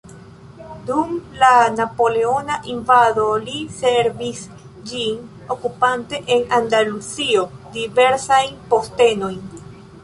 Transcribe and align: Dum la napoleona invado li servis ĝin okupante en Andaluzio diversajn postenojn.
Dum 0.85 1.11
la 1.41 1.49
napoleona 1.73 2.55
invado 2.75 3.25
li 3.43 3.59
servis 3.81 4.41
ĝin 4.93 5.53
okupante 5.57 6.23
en 6.39 6.43
Andaluzio 6.63 7.47
diversajn 7.79 8.61
postenojn. 8.75 9.41